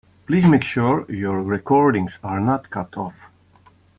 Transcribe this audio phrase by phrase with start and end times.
[0.25, 3.13] Please make sure your recordings are not cut off.